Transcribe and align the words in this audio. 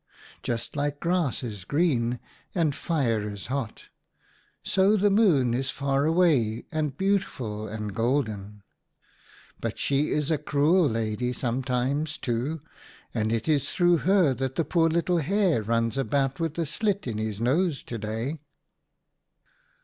Just 0.41 0.75
like 0.75 0.99
grass 0.99 1.43
is 1.43 1.63
green 1.63 2.19
and 2.55 2.73
fire 2.73 3.29
is 3.29 3.45
hot, 3.53 3.83
so 4.63 4.95
the 4.97 5.11
Moon 5.11 5.53
is 5.53 5.69
far 5.69 6.05
away 6.05 6.65
and 6.71 6.97
beautiful 6.97 7.67
and 7.67 7.93
golden. 7.93 8.63
But 9.59 9.77
she 9.77 10.09
is 10.09 10.31
a 10.31 10.39
cruel 10.39 10.89
lady 10.89 11.31
sometimes, 11.33 12.17
too, 12.17 12.59
and 13.13 13.31
it 13.31 13.47
is 13.47 13.69
through 13.69 13.97
her 13.97 14.33
that 14.33 14.55
the 14.55 14.65
poor 14.65 14.89
Little 14.89 15.17
Hare 15.19 15.61
runs 15.61 15.99
about 15.99 16.39
with 16.39 16.57
a 16.57 16.65
slit 16.65 17.05
in 17.05 17.19
his 17.19 17.39
nose 17.39 17.83
to 17.83 17.99
day." 17.99 18.37